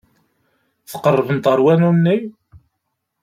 [0.91, 2.17] Tqerrbemt ɣer wanu-nni.